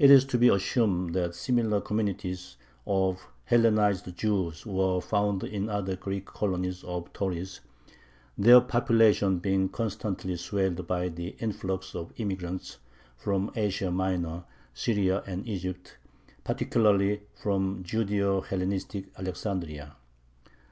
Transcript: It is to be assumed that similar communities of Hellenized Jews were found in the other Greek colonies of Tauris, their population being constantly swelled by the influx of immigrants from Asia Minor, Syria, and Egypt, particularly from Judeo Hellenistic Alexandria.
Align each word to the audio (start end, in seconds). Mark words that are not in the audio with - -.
It 0.00 0.10
is 0.10 0.24
to 0.34 0.36
be 0.36 0.48
assumed 0.48 1.14
that 1.14 1.32
similar 1.32 1.80
communities 1.80 2.56
of 2.88 3.24
Hellenized 3.44 4.16
Jews 4.16 4.66
were 4.66 5.00
found 5.00 5.44
in 5.44 5.66
the 5.66 5.74
other 5.74 5.94
Greek 5.94 6.26
colonies 6.26 6.82
of 6.82 7.12
Tauris, 7.12 7.60
their 8.36 8.60
population 8.60 9.38
being 9.38 9.68
constantly 9.68 10.34
swelled 10.34 10.88
by 10.88 11.08
the 11.08 11.36
influx 11.38 11.94
of 11.94 12.12
immigrants 12.16 12.78
from 13.16 13.52
Asia 13.54 13.92
Minor, 13.92 14.42
Syria, 14.74 15.22
and 15.24 15.46
Egypt, 15.46 15.98
particularly 16.42 17.20
from 17.40 17.84
Judeo 17.84 18.44
Hellenistic 18.44 19.06
Alexandria. 19.16 19.94